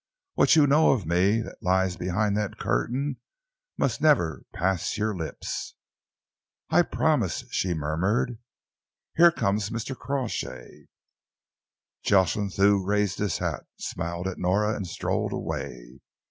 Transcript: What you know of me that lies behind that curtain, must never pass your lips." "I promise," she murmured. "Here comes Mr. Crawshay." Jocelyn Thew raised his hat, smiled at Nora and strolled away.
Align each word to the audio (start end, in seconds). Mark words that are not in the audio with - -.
What 0.33 0.55
you 0.55 0.65
know 0.65 0.93
of 0.93 1.05
me 1.05 1.41
that 1.41 1.61
lies 1.61 1.95
behind 1.95 2.35
that 2.35 2.57
curtain, 2.57 3.17
must 3.77 4.01
never 4.01 4.41
pass 4.51 4.97
your 4.97 5.15
lips." 5.15 5.75
"I 6.71 6.81
promise," 6.81 7.43
she 7.51 7.75
murmured. 7.75 8.39
"Here 9.17 9.29
comes 9.29 9.69
Mr. 9.69 9.95
Crawshay." 9.95 10.87
Jocelyn 12.03 12.49
Thew 12.49 12.83
raised 12.83 13.19
his 13.19 13.37
hat, 13.37 13.67
smiled 13.77 14.27
at 14.27 14.39
Nora 14.39 14.75
and 14.75 14.87
strolled 14.87 15.33
away. 15.33 15.99